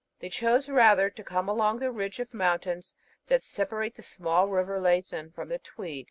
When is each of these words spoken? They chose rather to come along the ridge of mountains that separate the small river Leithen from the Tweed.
They 0.19 0.29
chose 0.29 0.67
rather 0.67 1.11
to 1.11 1.23
come 1.23 1.47
along 1.47 1.77
the 1.77 1.91
ridge 1.91 2.19
of 2.19 2.33
mountains 2.33 2.95
that 3.27 3.43
separate 3.43 3.93
the 3.93 4.01
small 4.01 4.47
river 4.49 4.79
Leithen 4.79 5.31
from 5.31 5.49
the 5.49 5.59
Tweed. 5.59 5.99